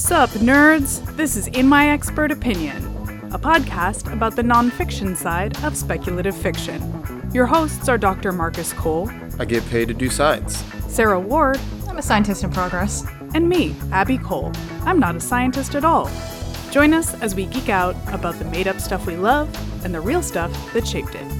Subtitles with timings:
[0.00, 1.04] Sup, nerds?
[1.14, 2.82] This is In My Expert Opinion,
[3.34, 7.30] a podcast about the nonfiction side of speculative fiction.
[7.34, 8.32] Your hosts are Dr.
[8.32, 10.64] Marcus Cole, I get paid to do science.
[10.88, 13.06] Sarah Ward, I'm a scientist in progress.
[13.34, 14.52] and me, Abby Cole.
[14.84, 16.10] I'm not a scientist at all.
[16.70, 19.54] Join us as we geek out about the made up stuff we love
[19.84, 21.39] and the real stuff that shaped it.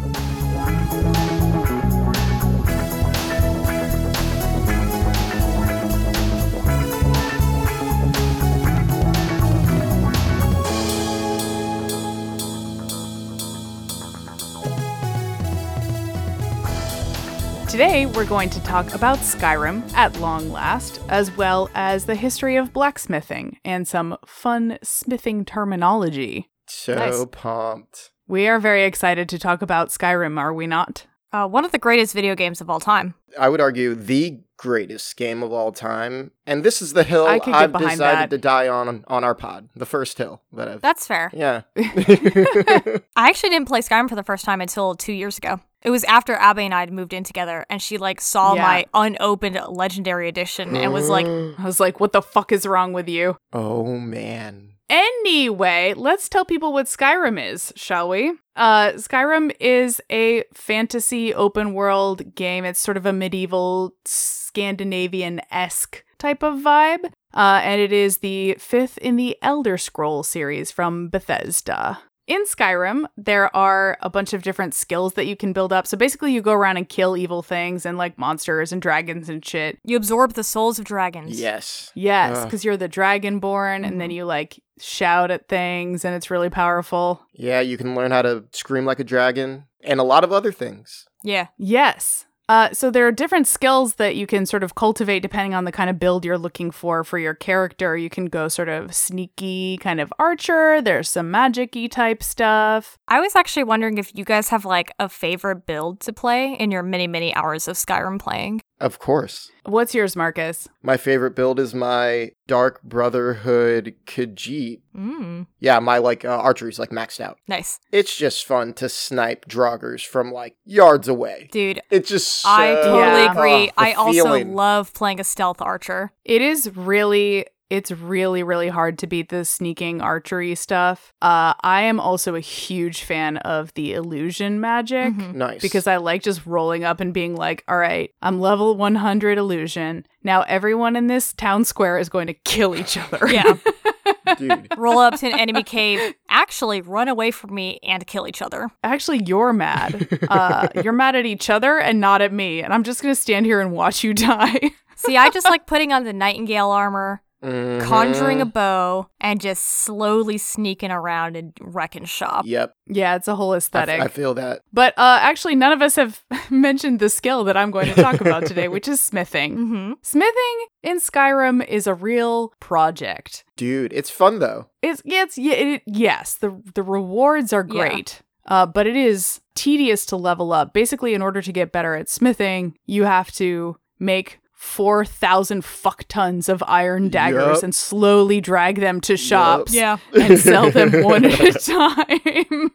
[17.81, 22.57] Today, we're going to talk about Skyrim at long last, as well as the history
[22.57, 26.51] of blacksmithing and some fun smithing terminology.
[26.67, 27.25] So Nice.
[27.33, 28.11] pumped.
[28.29, 31.07] We are very excited to talk about Skyrim, are we not?
[31.33, 33.15] Uh, one of the greatest video games of all time.
[33.39, 36.33] I would argue the greatest game of all time.
[36.47, 38.31] And this is the hill I I've decided that.
[38.31, 39.69] to die on on our pod.
[39.77, 41.31] The first hill that I've That's fair.
[41.33, 41.63] Yeah.
[41.77, 45.61] I actually didn't play Skyrim for the first time until two years ago.
[45.83, 48.63] It was after Abby and I had moved in together, and she like saw Yeah.
[48.63, 51.25] my unopened Legendary Edition and was like,
[51.59, 53.37] I was like, what the fuck is wrong with you?
[53.53, 54.75] Oh man.
[54.91, 58.33] Anyway, let's tell people what Skyrim is, shall we?
[58.57, 62.65] Uh, Skyrim is a fantasy open world game.
[62.65, 67.05] It's sort of a medieval Scandinavian esque type of vibe.
[67.33, 72.01] Uh, and it is the fifth in the Elder Scroll series from Bethesda.
[72.27, 75.85] In Skyrim, there are a bunch of different skills that you can build up.
[75.87, 79.45] So basically, you go around and kill evil things and like monsters and dragons and
[79.45, 79.79] shit.
[79.85, 81.91] "You absorb the souls of dragons." Yes.
[81.97, 82.45] Yes, Ugh.
[82.45, 87.23] because you're the dragonborn, and then you like shout at things, and it's really powerful.
[87.33, 90.53] Yeah, you can learn how to scream like a dragon and a lot of other
[90.53, 91.07] things.
[91.23, 91.49] Yeah.
[91.59, 92.27] Yes.
[92.51, 95.71] Uh, so there are different skills that you can sort of cultivate depending on the
[95.71, 97.97] kind of build you're looking for for your character.
[97.97, 100.83] You can go sort of sneaky, kind of archer.
[100.83, 102.99] There's some magic-y type stuff.
[103.07, 106.73] I was actually wondering if you guys have like a favorite build to play in
[106.73, 108.60] your many, many hours of Skyrim playing.
[108.81, 109.51] Of course.
[109.67, 110.67] What's yours, Marcus?
[110.83, 114.81] My favorite build is my Dark Brotherhood Khajiit.
[114.97, 115.47] Mm.
[115.59, 117.39] Yeah, my like uh, archery's like maxed out.
[117.47, 117.79] Nice.
[117.93, 121.49] It's just fun to snipe draugers from like yards away.
[121.53, 123.33] Dude, It's just so I totally Yeah.
[123.33, 123.69] agree.
[123.69, 124.55] Oh, I also feeling.
[124.55, 126.13] love playing a stealth archer.
[126.25, 131.13] It is really it's really really hard to beat the sneaking archery stuff.
[131.23, 135.15] Uh I am also a huge fan of the illusion magic.
[135.15, 135.35] Mhm.
[135.35, 139.39] nice because I like just rolling up and being like, all right, I'm level 100
[139.39, 140.05] illusion.
[140.23, 143.27] Now everyone in this town square is going to kill each other.
[143.31, 143.55] Yeah.
[144.39, 144.69] dude.
[144.77, 148.69] Roll up to an enemy cave, actually run away from me and kill each other.
[148.83, 150.09] Actually, you're mad.
[150.31, 152.63] Uh, you're mad at each other and not at me.
[152.63, 154.61] And I'm just going to stand here and watch you die.
[154.97, 157.81] See, I just like putting on the nightingale armor, Mhm.
[157.81, 162.45] conjuring a bow, and just slowly sneaking around and wrecking shop.
[162.47, 164.01] Yep, yeah, it's a whole aesthetic.
[164.01, 164.61] I feel that.
[164.73, 168.21] but uh, actually, none of us have mentioned the skill that I'm going to talk
[168.21, 169.55] about today, which is smithing.
[169.57, 173.45] hmm Smithing in Skyrim is a real project.
[173.57, 174.67] Dude, it's fun though.
[174.83, 176.35] It's yeah, it's yeah, it, yes.
[176.35, 177.89] The the rewards are Yeah.
[177.89, 178.21] great.
[178.47, 180.73] Uh, but it is tedious to level up.
[180.73, 186.05] Basically, in order to get better at smithing, you have to make four thousand fuck
[186.07, 187.63] tons of iron daggers Yup.
[187.63, 189.97] and slowly drag them to shops Yeah.
[190.13, 192.71] and sell them one at a time.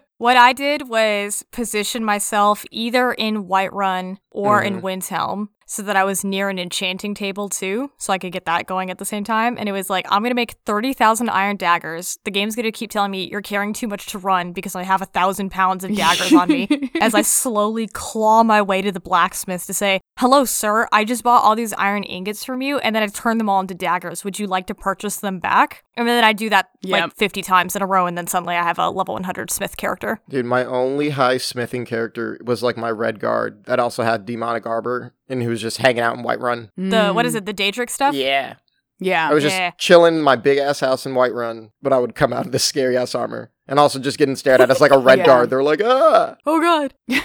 [0.16, 4.86] What I did was position myself either in Whiterun or in mm-hmm.
[4.86, 8.66] Windhelm so that I was near an enchanting table too, so I could get that
[8.66, 9.56] going at the same time.
[9.58, 12.18] And it was like, I'm gonna make 30,000 iron daggers.
[12.24, 15.02] The game's gonna keep telling me you're carrying too much to run because I have
[15.02, 16.90] a thousand pounds of daggers on me.
[17.00, 21.22] As I slowly claw my way to the blacksmith to say, Hello, sir, I just
[21.22, 24.24] bought all these iron ingots from you, and then I've turned them all into daggers.
[24.24, 25.84] Would you like to purchase them back?
[25.96, 27.00] And then I do that Yep.
[27.02, 29.76] like 50 times in a row, and then suddenly I have a level 100 smith
[29.76, 30.20] character.
[30.28, 35.12] Dude, my only high smithing character was like my Redguard that also had demonic arbor
[35.28, 36.70] and who was just hanging out in Whiterun.
[36.76, 37.46] The what is Mm, it?
[37.46, 38.14] The Daedric stuff.
[38.14, 38.54] Yeah.
[39.00, 39.28] Yeah.
[39.30, 39.70] I was just Yeah.
[39.78, 42.64] chilling in my big ass house in Whiterun, but I would come out of this
[42.64, 43.52] scary ass armor.
[43.68, 45.26] And also just getting stared at as like a red Yeah.
[45.26, 45.50] guard.
[45.50, 46.36] They're like, ah.
[46.46, 46.94] Oh god.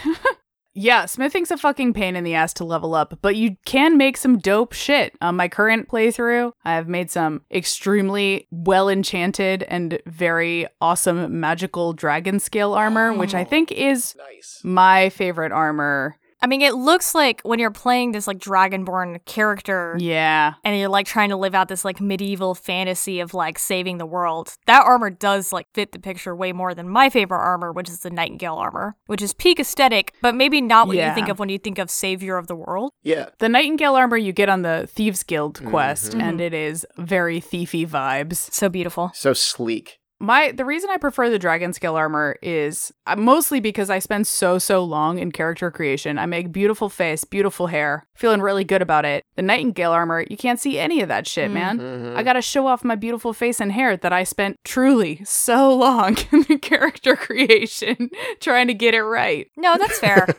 [0.75, 4.17] Yeah, smithing's a fucking pain in the ass to level up, but you can make
[4.17, 5.15] some dope shit.
[5.21, 11.93] On my current playthrough, I have made some extremely well enchanted and very awesome magical
[11.93, 14.61] dragon scale armor, which I think is Nice.
[14.63, 19.95] my favorite armor I mean, it looks like when you're playing this like dragonborn character
[19.97, 20.55] Yeah.
[20.65, 24.05] and you're like trying to live out this like medieval fantasy of like saving the
[24.05, 24.57] world.
[24.65, 27.99] That armor does like fit the picture way more than my favorite armor, which is
[27.99, 31.09] the Nightingale armor, which is peak aesthetic, but maybe not what Yeah.
[31.09, 32.91] you think of when you think of savior of the world.
[33.03, 33.29] Yeah.
[33.39, 35.69] The Nightingale armor you get on the Thieves Guild Mm-hmm.
[35.69, 38.51] quest, and it is very thiefy vibes.
[38.53, 39.11] So beautiful.
[39.13, 39.99] So sleek.
[40.23, 44.25] My the reason I prefer the dragon scale armor is uh, mostly because I spend
[44.25, 46.17] so so long in character creation.
[46.17, 49.25] I make beautiful face, beautiful hair, feeling really good about it.
[49.35, 51.77] The nightingale armor, you can't see any of that shit, man.
[51.77, 52.15] Mhm.
[52.15, 55.75] I got to show off my beautiful face and hair that I spent truly so
[55.85, 58.09] long in the character creation
[58.39, 59.47] trying to get it right.
[59.57, 60.25] No, that's fair.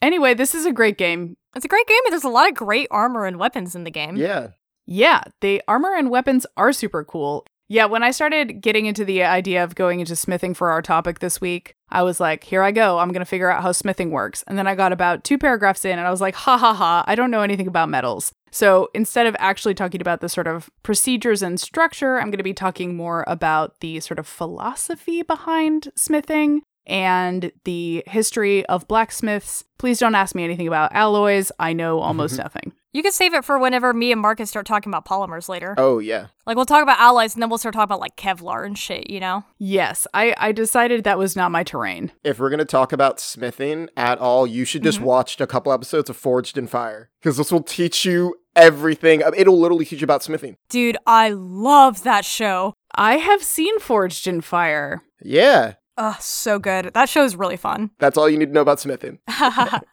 [0.00, 1.36] Anyway, this is a great game.
[1.54, 3.90] it's a great game, and there's a lot of great armor and weapons in the
[3.90, 4.16] game.
[4.16, 4.48] yeah.
[4.84, 7.46] Yeah, the armor and weapons are super cool.
[7.72, 11.20] Yeah, when I started getting into the idea of going into smithing for our topic
[11.20, 12.98] this week, I was like, here I go.
[12.98, 14.44] I'm going to figure out how smithing works.
[14.46, 17.02] And then I got about two paragraphs in and I was like, ha ha ha,
[17.06, 18.30] I don't know anything about metals.
[18.50, 22.42] So instead of actually talking about the sort of procedures and structure, I'm going to
[22.42, 29.64] be talking more about the sort of philosophy behind smithing and the history of blacksmiths.
[29.78, 31.50] Please don't ask me anything about alloys.
[31.58, 32.04] I know mm-hmm.
[32.04, 32.74] almost nothing.
[32.94, 35.74] You can save it for whenever me and Marcus start talking about polymers later.
[35.78, 36.26] Oh yeah.
[36.46, 39.08] Like we'll talk about alloys, and then we'll start talking about like Kevlar and shit.
[39.08, 39.44] You know?
[39.58, 42.12] Yes, I, I decided that was not my terrain.
[42.22, 45.06] If we're gonna talk about smithing at all, you should just mm-hmm.
[45.06, 49.22] watch a couple episodes of Forged in Fire because this will teach you everything.
[49.22, 50.56] Uh, it'll literally teach you about smithing.
[50.68, 52.74] Dude, I love that show.
[52.94, 55.02] I have seen Forged in Fire.
[55.22, 56.92] Yeah, Ugh, so good.
[56.94, 57.90] That show is really fun.
[57.98, 59.18] that's all you need to know about smithing.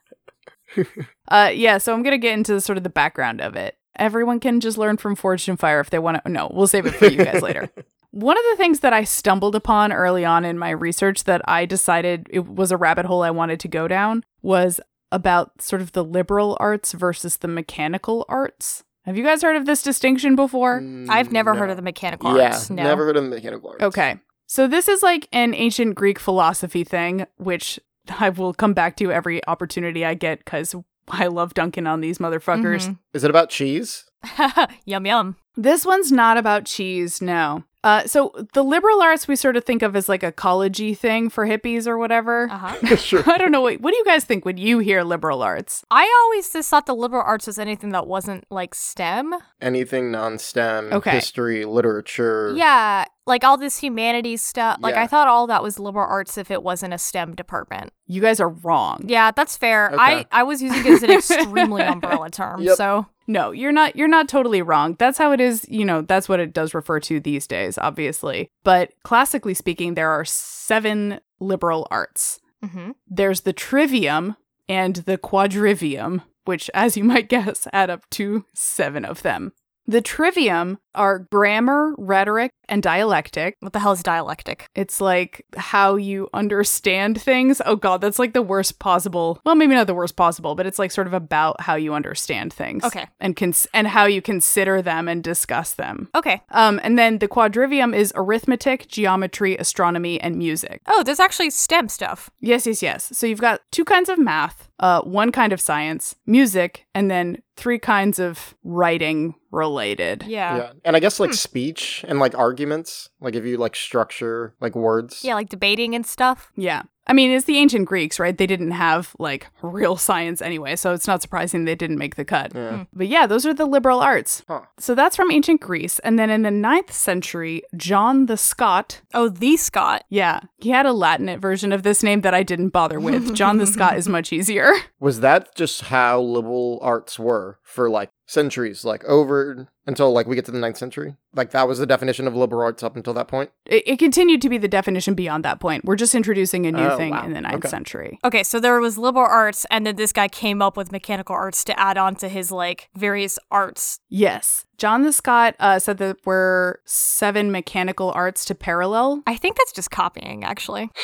[1.31, 3.77] Uh, yeah, so I'm gonna get into sort of the background of it.
[3.97, 6.31] Everyone can just learn from Forged in Fire if they want to.
[6.31, 7.69] No, we'll save it for you guys later.
[8.11, 11.65] One of the things that I stumbled upon early on in my research that I
[11.65, 14.81] decided it was a rabbit hole I wanted to go down was
[15.11, 18.83] about sort of the liberal arts versus the mechanical arts.
[19.05, 20.83] Have you guys heard of this distinction before?
[21.09, 21.59] I've never No.
[21.59, 22.71] heard of the mechanical Yeah, arts.
[22.71, 22.81] No.
[22.81, 23.83] never heard of the mechanical arts.
[23.83, 24.19] Okay.
[24.47, 27.79] So this is like an ancient Greek philosophy thing, which
[28.19, 30.75] I will come back to every opportunity I get because
[31.07, 32.83] I love dunking on these motherfuckers.
[32.83, 32.93] Mm-hmm.
[33.13, 34.05] Is it about cheese?
[34.85, 35.35] yum yum.
[35.55, 37.63] This one's not about cheese, no.
[37.83, 41.29] Uh, so the liberal arts we sort of think of as like a collegey thing
[41.29, 42.49] for hippies or whatever.
[42.51, 42.95] Uh huh.
[42.97, 43.23] sure.
[43.29, 43.61] I don't know.
[43.61, 45.83] What, what do you guys think when you hear liberal arts?
[45.89, 49.33] I always just thought the liberal arts was anything that wasn't like STEM.
[49.61, 51.11] Anything non-STEM, Okay.
[51.11, 52.53] history, literature.
[52.55, 54.79] Yeah, like all this humanities stuff.
[54.81, 55.03] Like Yeah.
[55.03, 57.93] I thought all that was liberal arts if it wasn't a STEM department.
[58.07, 59.03] You guys are wrong.
[59.07, 59.87] Yeah, that's fair.
[59.91, 59.97] Okay.
[59.99, 62.61] I I was using it as an extremely umbrella term.
[62.61, 62.75] Yep.
[62.75, 64.95] So No, you're not you're not totally wrong.
[64.97, 68.49] That's how it is, you know, that's what it does refer to these days, obviously.
[68.63, 72.39] But classically speaking, there are 7 liberal arts.
[72.65, 72.95] mhm.
[73.07, 74.35] There's the trivium
[74.67, 79.53] and the quadrivium, which as you might guess add up to 7 of them.
[79.87, 83.55] The trivium are grammar, rhetoric, and dialectic.
[83.61, 84.67] what the hell is dialectic?
[84.75, 87.61] It's like how you understand things.
[87.65, 89.39] Oh god, that's like the worst possible.
[89.45, 92.53] Well, maybe not the worst possible, but it's like sort of about how you understand
[92.53, 92.83] things.
[92.83, 93.07] Okay.
[93.19, 96.09] And cons- and how you consider them and discuss them.
[96.13, 96.41] Okay.
[96.51, 100.81] Um and then the quadrivium is arithmetic, geometry, astronomy, and music.
[100.87, 102.29] Oh, there's actually STEM stuff.
[102.41, 103.09] Yes, yes, yes.
[103.17, 107.41] So you've got two kinds of math, uh one kind of science, music, and then
[107.55, 110.23] three kinds of writing related.
[110.27, 110.57] Yeah.
[110.57, 110.71] Yeah.
[110.83, 111.23] And I guess Hmm.
[111.23, 115.23] like speech and like arguments, like if you like structure like words.
[115.23, 116.51] Yeah, like debating and stuff.
[116.57, 116.83] Yeah.
[117.09, 118.37] I mean, it's the ancient Greeks, right?
[118.37, 122.23] They didn't have like real science anyway, so it's not surprising they didn't make the
[122.23, 122.53] cut.
[122.55, 122.77] Yeah.
[122.77, 122.81] Hmm.
[122.93, 124.43] But yeah, those are the liberal arts.
[124.47, 124.61] Huh.
[124.77, 125.99] So that's from ancient Greece.
[125.99, 130.03] And then in the ninth century, John the Scot, Oh, the Scot.
[130.09, 133.33] yeah, he had a Latinate version of this name that I didn't bother with.
[133.39, 134.71] John the Scot is much easier.
[134.99, 140.35] Was that just how liberal arts were for like centuries, like over until like we
[140.35, 141.15] get to the ninth century?
[141.33, 143.49] Like that was the definition of liberal arts up until that point?
[143.65, 145.83] It, it continued to be the definition beyond that point.
[145.85, 147.25] We're just introducing a new Oh, thing wow.
[147.25, 147.69] in the ninth Okay.
[147.69, 148.19] century.
[148.23, 151.63] Okay, so there was liberal arts, and then this guy came up with mechanical arts
[151.65, 153.99] to add on to his like various arts.
[154.09, 154.65] Yes.
[154.79, 159.71] John the Scot uh, said that were seven mechanical arts to parallel I think that's
[159.71, 160.89] just copying, actually.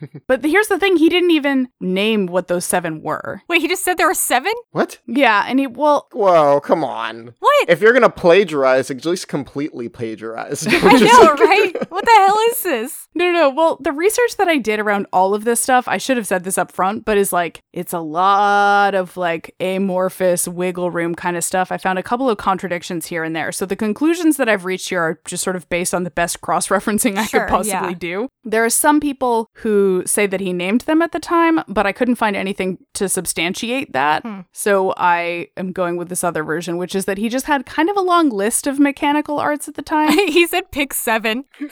[0.26, 3.42] But here's the thing, he didn't even name what those seven were.
[3.48, 4.52] Wait, he just said there were seven?
[4.70, 4.98] What?
[5.06, 7.34] Yeah, and he well Whoa, come on.
[7.38, 7.68] What?
[7.68, 10.66] If you're gonna plagiarize, at least completely plagiarize.
[10.68, 11.90] I just- know, right?
[11.90, 13.08] What the hell is this?
[13.14, 15.98] no no no, well the research that I did around all of this stuff, I
[15.98, 20.46] should have said this up front, but is like it's a lot of like amorphous
[20.48, 21.70] wiggle room kind of stuff.
[21.72, 23.52] I found a couple of contradictions reference here and there.
[23.52, 26.40] So the conclusions that I've reached here are just sort of based on the best
[26.40, 27.94] cross referencing I Sure, could possibly yeah.
[27.98, 28.28] do.
[28.44, 31.92] There are some people who say that he named them at the time, but I
[31.92, 34.22] couldn't find anything to substantiate that.
[34.22, 34.40] Hmm.
[34.52, 37.88] So I am going with this other version, which is that he just had kind
[37.90, 40.12] of a long list of mechanical arts at the time.
[40.28, 41.44] he said pick seven.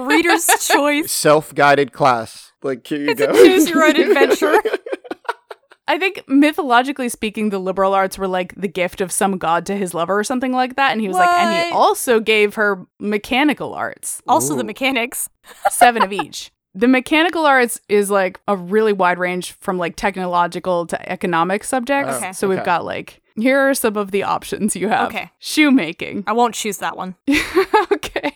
[0.00, 1.10] Reader's choice.
[1.10, 2.52] Self guided class.
[2.62, 3.32] Like, here you It's a go.
[3.32, 4.54] choose your own adventure.
[5.88, 9.74] I think mythologically speaking, the liberal arts were like the gift of some god to
[9.76, 10.92] his lover or something like that.
[10.92, 15.28] And he was like, and he also gave her mechanical arts, Also, the mechanics.
[15.70, 16.52] seven of each.
[16.74, 22.16] The mechanical arts is like a really wide range from like technological to economic subjects.
[22.16, 22.32] Okay.
[22.32, 22.66] So we've Okay.
[22.66, 25.30] got like, here are some of the options you have Okay.
[25.38, 26.24] shoemaking.
[26.26, 27.16] I won't choose that one.
[27.92, 28.32] okay.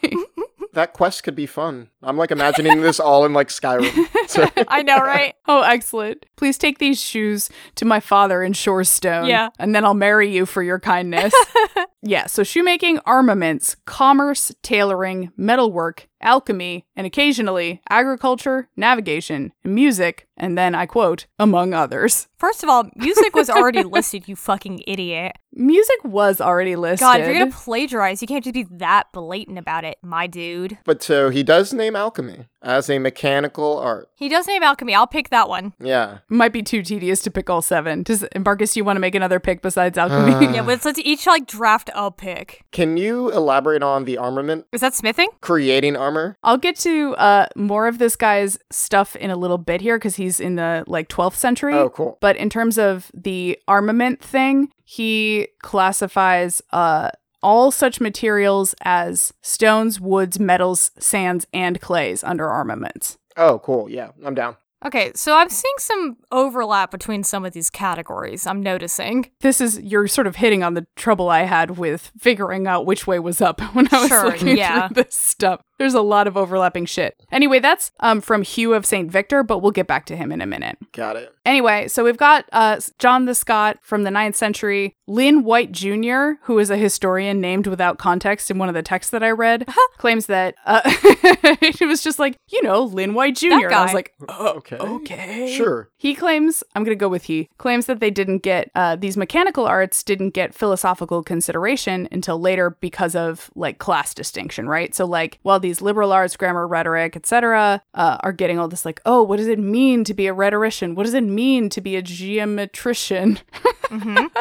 [0.73, 1.89] That quest could be fun.
[2.03, 3.93] I'm like imagining this all in like Skyrim.
[4.29, 5.35] So, I know, right?
[5.47, 6.25] Oh, excellent.
[6.37, 9.27] Please take these shoes to my father in Shor's Stone.
[9.27, 9.51] Yeah.
[9.59, 11.35] And then I'll marry you for your kindness.
[12.03, 12.27] yeah.
[12.27, 20.29] So shoemaking, armaments, commerce, tailoring, metalwork, alchemy, and occasionally agriculture, navigation, and music.
[20.37, 22.29] And then I quote, among others.
[22.37, 25.37] First of all, music was already listed, you fucking idiot.
[25.55, 27.01] Music was already listed.
[27.01, 30.79] God, if you're gonna plagiarize, you can't just be that blatant about it, my dude.
[30.85, 34.09] but so he does name alchemy as a mechanical art.
[34.15, 34.95] He does name alchemy.
[34.95, 35.75] I'll pick that one.
[35.79, 36.19] Yeah.
[36.29, 38.03] Might be too tedious to pick all seven.
[38.03, 40.33] Does Marcus, you want to make another pick besides alchemy?
[40.47, 40.53] Uh.
[40.53, 42.65] Yeah, but let's each like draft a pick.
[42.73, 44.67] Can you elaborate on the armament?
[44.73, 45.29] Is that smithing?
[45.41, 46.37] Creating armor?
[46.43, 50.17] I'll get to uh, more of this guy's stuff in a little bit here because
[50.17, 51.75] he's in the like 12th century.
[51.75, 52.19] Oh, cool.
[52.21, 57.11] But in terms of the armament thing, he classifies uh,
[57.43, 63.19] all such materials as stones, woods, metals, sands, and clays under armaments.
[63.37, 63.89] Oh, cool.
[63.89, 64.57] Yeah, I'm down.
[64.85, 68.47] Okay, so I'm seeing some overlap between some of these categories.
[68.47, 69.31] I'm noticing.
[69.41, 73.07] This is you're sort of hitting on the trouble I had with figuring out which
[73.07, 74.89] way was up when I was Sure, looking yeah.
[74.89, 75.61] through this stuff.
[75.79, 77.17] There's a lot of overlapping shit.
[77.33, 79.11] Anyway, that's um, from Hugh of St.
[79.11, 80.79] Victor, but we'll get back to him in a minute.
[80.93, 81.35] Got it.
[81.45, 86.33] Anyway, so we've got uh, John the Scot from the 9th century, Lynn White Jr.,
[86.43, 89.67] who is a historian named without context in one of the texts that I read,
[89.99, 93.47] claims that uh, it was just like, you know, Lynn White Jr.
[93.67, 94.77] And I was like, oh, Okay.
[94.77, 95.57] okay.
[95.57, 95.89] Sure.
[95.97, 99.17] He claims, I'm going to go with he, claims that they didn't get, uh, these
[99.17, 104.95] mechanical arts didn't get philosophical consideration until later because of like class distinction, right?
[104.95, 109.01] So, like, while these liberal arts, grammar, rhetoric, etc., uh, are getting all this, like,
[109.07, 110.95] oh, what does it mean to be a rhetorician?
[110.95, 113.41] What does it mean to be a geometrician?
[113.89, 114.27] hmm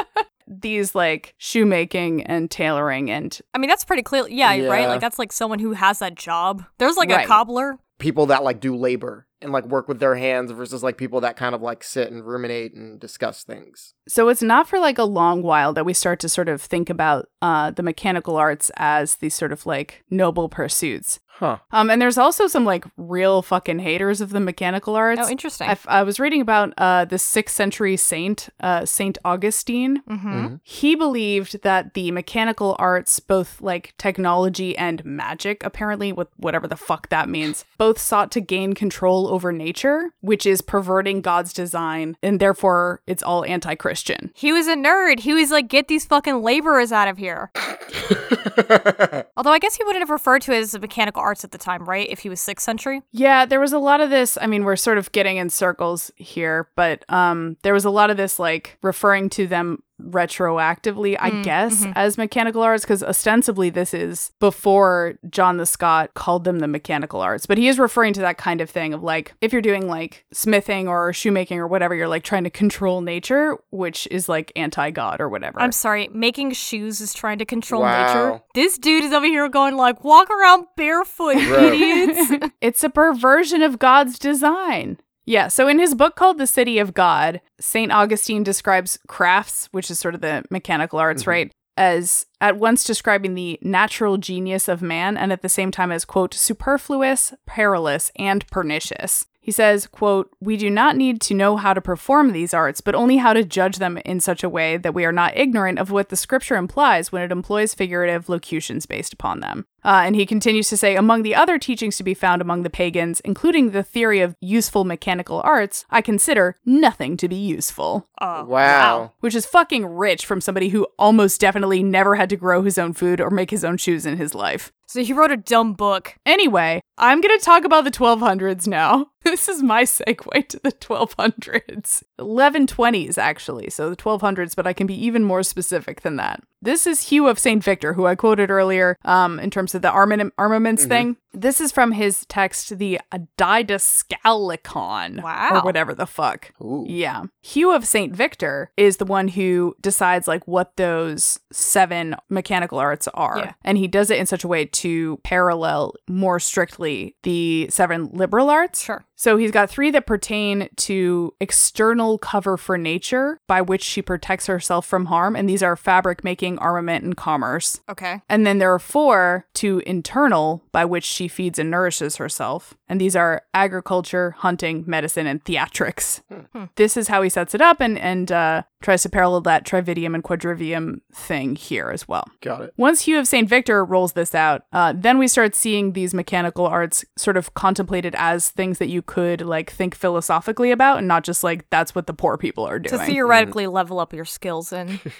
[0.47, 4.27] these like shoemaking and tailoring and I mean, that's pretty clear.
[4.27, 4.87] Yeah, right?
[4.87, 6.65] Like, that's like someone who has that job.
[6.77, 7.23] There's like Right.
[7.23, 7.77] a cobbler.
[7.99, 11.37] People that like do labor and like work with their hands versus like people that
[11.37, 13.93] kind of like sit and ruminate and discuss things.
[14.11, 16.89] So it's not for like a long while that we start to sort of think
[16.89, 21.21] about uh, the mechanical arts as these sort of like noble pursuits.
[21.41, 21.57] Huh.
[21.71, 25.21] Um, and there's also some like real fucking haters of the mechanical arts.
[25.23, 25.69] Oh, interesting.
[25.69, 30.03] I, f- I was reading about uh, the sixth century saint, uh, Saint Augustine.
[30.07, 30.55] mm-hmm.
[30.61, 36.75] He believed that the mechanical arts, both like technology and magic, apparently, with whatever the
[36.75, 42.17] fuck that means, both sought to gain control over nature, which is perverting God's design,
[42.21, 44.00] and therefore it's all anti Christian.
[44.33, 45.19] He was a nerd.
[45.19, 47.51] He was like, get these fucking laborers out of here.
[49.37, 51.85] Although I guess he wouldn't have referred to it as mechanical arts at the time,
[51.85, 52.07] right?
[52.09, 53.01] If he was 6th century.
[53.11, 54.37] Yeah, there was a lot of this.
[54.41, 58.09] I mean, we're sort of getting in circles here, but um, there was a lot
[58.09, 61.93] of this like referring to them retroactively, I Mm, guess, mhm.
[61.95, 67.21] as mechanical arts, because ostensibly this is before John the Scot called them the mechanical
[67.21, 67.45] arts.
[67.45, 70.25] But he is referring to that kind of thing of like, if you're doing like
[70.31, 74.91] smithing or shoemaking or whatever, you're like trying to control nature, which is like anti
[74.91, 75.59] God or whatever.
[75.61, 78.05] I'm sorry, making shoes is trying to control Wow.
[78.05, 78.41] nature.
[78.55, 81.63] This dude is over here going like, walk around barefoot, Bro.
[81.73, 82.31] idiots.
[82.61, 84.97] it's a perversion of God's design.
[85.31, 87.89] Yeah, so in his book called The City of God, St.
[87.89, 91.27] Augustine describes crafts, which is sort of the mechanical arts, Mhm.
[91.27, 95.89] right, as at once describing the natural genius of man and at the same time
[95.89, 99.25] as, quote, superfluous, perilous, and pernicious.
[99.39, 102.93] He says, quote, We do not need to know how to perform these arts, but
[102.93, 105.91] only how to judge them in such a way that we are not ignorant of
[105.91, 109.65] what the scripture implies when it employs figurative locutions based upon them.
[109.83, 112.69] Uh, and he continues to say, among the other teachings to be found among the
[112.69, 118.07] pagans, including the theory of useful mechanical arts, I consider nothing to be useful.
[118.19, 119.13] Uh, wow.
[119.19, 122.93] Which is fucking rich from somebody who almost definitely never had to grow his own
[122.93, 124.71] food or make his own shoes in his life.
[124.87, 126.15] So he wrote a dumb book.
[126.25, 129.07] Anyway, I'm going to talk about the 1200s now.
[129.23, 132.03] This is my segue to the 1200s.
[132.19, 133.69] 1120s, actually.
[133.69, 136.41] So the 1200s, but I can be even more specific than that.
[136.61, 137.63] This is Hugh of St.
[137.63, 140.89] Victor, who I quoted earlier um, in terms of the armament, armaments Mhm.
[140.89, 141.17] thing.
[141.33, 142.99] This is from his text, the
[143.37, 145.21] Didascalicon.
[145.21, 145.49] Wow.
[145.53, 146.51] Or whatever the fuck.
[146.61, 146.85] Ooh.
[146.87, 147.23] Yeah.
[147.41, 148.15] Hugh of St.
[148.15, 153.37] Victor is the one who decides like what those seven mechanical arts are.
[153.37, 153.53] Yeah.
[153.63, 158.49] And he does it in such a way to parallel more strictly the seven liberal
[158.49, 158.83] arts.
[158.83, 159.05] Sure.
[159.15, 164.47] So he's got three that pertain to external cover for nature by which she protects
[164.47, 165.35] herself from harm.
[165.35, 167.81] And these are fabric making, armament, and commerce.
[167.87, 168.21] Okay.
[168.27, 172.75] And then there are four to internal by which she feeds and nourishes herself.
[172.87, 176.21] And these are agriculture, hunting, medicine, and theatrics.
[176.53, 176.65] Hmm.
[176.75, 180.15] This is how he sets it up and, and uh, tries to parallel that trividium
[180.15, 182.27] and quadrivium thing here as well.
[182.41, 182.73] Got it.
[182.77, 183.47] Once Hugh of St.
[183.47, 188.15] Victor rolls this out, uh, then we start seeing these mechanical arts sort of contemplated
[188.17, 192.07] as things that you could like think philosophically about and not just like that's what
[192.07, 192.99] the poor people are doing.
[192.99, 194.99] To theoretically level up your skills in.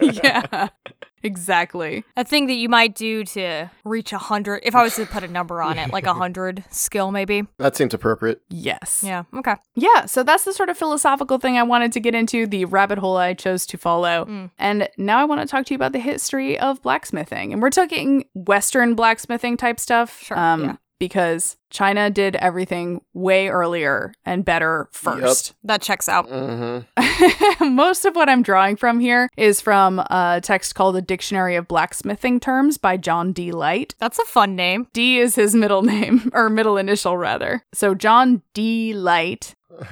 [0.00, 0.68] yeah,
[1.22, 2.04] exactly.
[2.16, 4.60] a thing that you might do to reach a hundred.
[4.64, 7.44] If I was to put a number on it, like a hundred skill, maybe.
[7.58, 8.40] That seems appropriate.
[8.48, 9.02] Yes.
[9.04, 9.24] Yeah.
[9.34, 9.54] Okay.
[9.74, 12.98] Yeah, so that's the sort of philosophical thing I wanted to get into, the rabbit
[12.98, 14.24] hole I chose to follow.
[14.26, 14.50] Mm.
[14.58, 17.52] And now I want to talk to you about the history of blacksmithing.
[17.52, 20.22] And we're talking Western blacksmithing type stuff.
[20.22, 20.76] Sure, Um, yeah.
[20.98, 25.54] Because China did everything way earlier and better first.
[25.62, 26.28] That checks out.
[26.28, 27.74] Mm-hmm.
[27.74, 31.68] Most of what I'm drawing from here is from a text called A Dictionary of
[31.68, 33.52] Blacksmithing Terms by John D.
[33.52, 33.94] Light.
[33.98, 34.86] That's a fun name.
[34.92, 37.62] D is his middle name, or middle initial rather.
[37.74, 38.94] So John D.
[38.94, 39.54] Light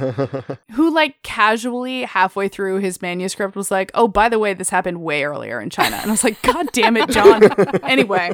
[0.73, 5.03] who like casually halfway through his manuscript was like, "Oh, by the way, this happened
[5.03, 7.43] way earlier in China." And I was like, "God damn it, John."
[7.83, 8.33] anyway,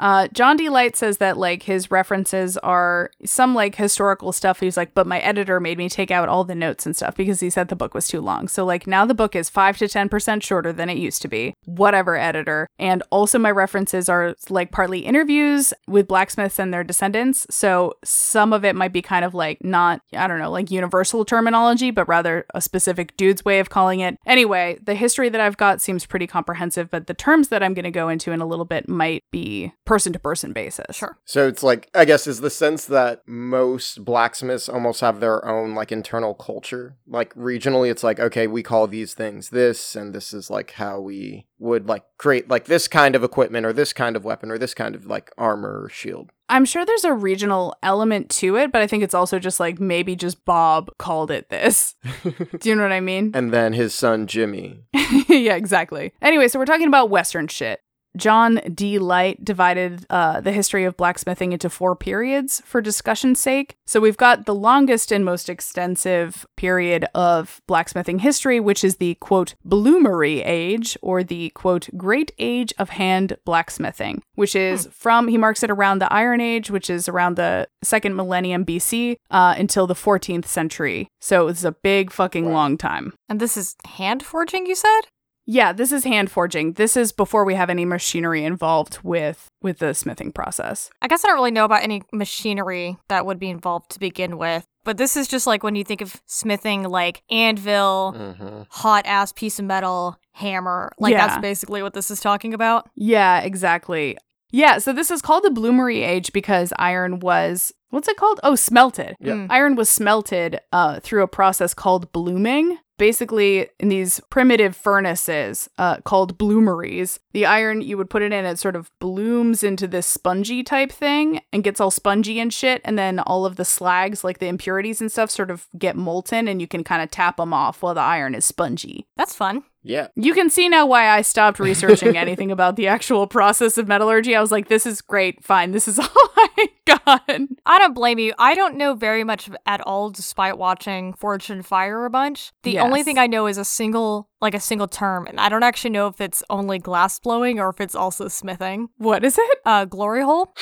[0.00, 0.70] uh, John D.
[0.70, 4.58] Light says that like his references are some like historical stuff.
[4.60, 7.40] He's like, but my editor made me take out all the notes and stuff because
[7.40, 8.48] he said the book was too long.
[8.48, 11.28] So like now the book is five to ten percent shorter than it used to
[11.28, 11.54] be.
[11.66, 12.66] Whatever, editor.
[12.78, 17.46] And also my references are like partly interviews with blacksmiths and their descendants.
[17.50, 21.26] So some of it might be kind of like not I don't know like universal
[21.26, 24.16] terminology, but rather a specific dude's way of calling it.
[24.26, 27.84] Anyway, the history that I've got seems pretty comprehensive, but the terms that I'm going
[27.84, 30.94] to go into in a little bit might be person to person basis.
[30.94, 31.18] Sure.
[31.24, 35.74] So it's like, I guess, is the sense that most blacksmiths almost have their own
[35.74, 36.96] like internal culture.
[37.08, 41.00] Like regionally, it's like, okay, we call these things this, and this is like how
[41.00, 44.58] we would like create like this kind of equipment or this kind of weapon or
[44.58, 46.30] this kind of like armor or shield.
[46.48, 49.80] I'm sure there's a regional element to it, but I think it's also just like
[49.80, 51.96] maybe just Bob called it this.
[52.22, 53.32] Do you know what I mean?
[53.34, 54.84] And then his son Jimmy.
[55.28, 56.12] yeah, exactly.
[56.22, 57.80] Anyway, so we're talking about Western shit.
[58.16, 58.98] John D.
[58.98, 63.76] Light divided uh, the history of blacksmithing into four periods for discussion's sake.
[63.86, 69.14] So we've got the longest and most extensive period of blacksmithing history, which is the
[69.16, 75.38] quote, bloomery age, or the quote, great age of hand blacksmithing, which is from, he
[75.38, 79.86] marks it around the Iron Age, which is around the second millennium BC, uh, until
[79.86, 81.08] the 14th century.
[81.20, 83.14] So it's a big fucking long time.
[83.28, 85.02] And this is hand forging, you said?
[85.46, 86.74] Yeah, this is hand forging.
[86.74, 90.90] This is before we have any machinery involved with with the smithing process.
[91.02, 94.38] I guess I don't really know about any machinery that would be involved to begin
[94.38, 94.64] with.
[94.84, 98.62] But this is just like when you think of smithing, like anvil, Mm-hmm.
[98.70, 100.92] hot ass piece of metal, hammer.
[100.98, 101.26] Like Yeah.
[101.26, 102.88] that's basically what this is talking about.
[102.94, 104.16] Yeah, exactly.
[104.52, 108.40] Yeah, so this is called the bloomery age because iron was what's it called?
[108.42, 109.16] Oh, smelted.
[109.20, 109.34] Yeah.
[109.34, 109.46] Mm.
[109.50, 112.78] Iron was smelted uh, through a process called blooming.
[112.96, 118.44] Basically, in these primitive furnaces uh, called bloomeries, the iron you would put it in,
[118.44, 122.82] it sort of blooms into this spongy type thing and gets all spongy and shit.
[122.84, 126.46] And then all of the slags, like the impurities and stuff, sort of get molten
[126.46, 129.06] and you can kind of tap them off while the iron is spongy.
[129.16, 129.64] That's fun.
[129.82, 130.08] Yeah.
[130.14, 134.36] You can see now why I stopped researching anything about the actual process of metallurgy.
[134.36, 136.68] I was like, this is great, fine, this is all I
[137.06, 138.34] I don't blame you.
[138.38, 142.52] I don't know very much at all despite watching Forged in Fire a bunch.
[142.62, 145.62] The only thing I know is a single like a single term, and I don't
[145.62, 148.88] actually know if it's only glass blowing or if it's also smithing.
[148.96, 149.58] What is it?
[149.64, 150.54] Uh glory hole?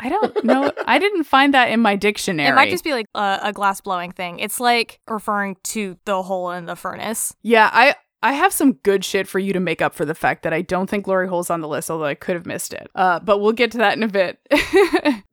[0.00, 0.72] I don't know.
[0.86, 2.48] I didn't find that in my dictionary.
[2.48, 4.40] It might just be like a, a glass blowing thing.
[4.40, 7.34] It's like referring to the hole in the furnace.
[7.42, 10.42] yeah, I I have some good shit for you to make up for the fact
[10.44, 12.88] that I don't think glory hole's on the list, although I could have missed it.
[12.94, 14.38] Uh, but we'll get to that in a bit.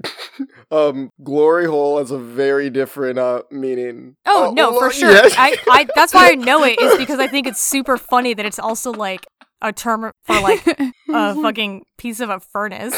[0.72, 4.16] Um, glory hole has a very different uh meaning.
[4.26, 5.12] Oh, no, well, for sure.
[5.12, 5.34] yes.
[5.38, 8.46] I, I that's why I know it is because I think it's super funny that
[8.46, 9.26] it's also like
[9.62, 10.66] a term for like
[11.10, 12.96] a fucking piece of a furnace.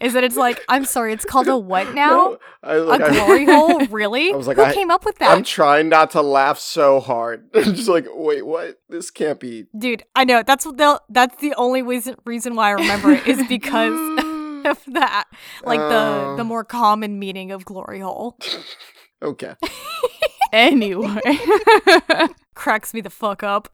[0.00, 2.08] Is that it's like, I'm sorry, it's called a what now?
[2.10, 3.86] No, I, like, a I- glory hole?
[3.86, 4.32] Really?
[4.32, 5.30] I was like, Who I- came up with that?
[5.30, 7.50] I'm trying not to laugh so hard.
[7.54, 8.80] just like, wait, what?
[8.88, 9.66] This can't be.
[9.76, 10.42] Dude, I know.
[10.42, 13.92] That's what the that's the only reason reason why I remember it is because
[14.64, 15.24] of that.
[15.64, 15.88] Like Oh.
[15.88, 16.44] the the oh.
[16.44, 18.38] more common meaning of glory hole.
[19.22, 19.54] Okay.
[20.52, 21.20] Anyway.
[22.54, 23.68] Cracks me the fuck up.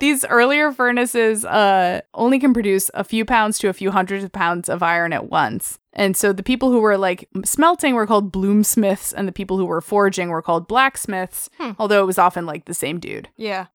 [0.00, 4.30] These earlier furnaces uh, only can produce a few pounds to a few hundreds of
[4.32, 5.78] pounds of iron at once.
[5.92, 9.66] And so the people who were like smelting were called bloomsmiths, and the people who
[9.66, 11.72] were forging were called blacksmiths, Hmm.
[11.78, 13.28] although it was often like the same dude.
[13.36, 13.66] Yeah.